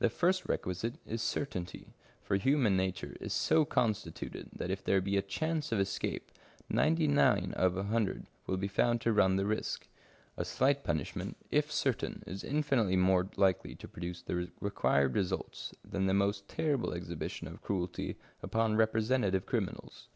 The 0.00 0.10
first 0.10 0.48
requisite 0.48 0.96
is 1.06 1.22
certainty, 1.22 1.94
for 2.24 2.34
human 2.34 2.76
nature 2.76 3.14
is 3.20 3.32
so 3.32 3.64
constituted 3.64 4.48
that 4.52 4.68
if 4.68 4.82
there 4.82 5.00
be 5.00 5.16
a 5.16 5.22
chance 5.22 5.70
of 5.70 5.78
escape, 5.78 6.32
ninety 6.68 7.06
nine 7.06 7.54
out 7.56 7.66
of 7.66 7.76
a 7.76 7.84
hundred 7.84 8.26
will 8.48 8.56
be 8.56 8.66
found 8.66 9.00
to 9.02 9.12
run 9.12 9.36
the 9.36 9.46
risk. 9.46 9.86
A 10.36 10.44
slight 10.44 10.82
punishment, 10.82 11.36
if 11.52 11.70
certain, 11.70 12.24
is 12.26 12.42
infinitely 12.42 12.96
more 12.96 13.28
likely 13.36 13.76
to 13.76 13.86
produce 13.86 14.22
the 14.22 14.50
required 14.60 15.14
results 15.14 15.72
than 15.84 16.06
the 16.06 16.14
most 16.14 16.48
terrible 16.48 16.92
exhibition 16.92 17.46
of 17.46 17.62
cruelty 17.62 18.16
upon 18.42 18.74
representative 18.74 19.46
criminals. 19.46 20.08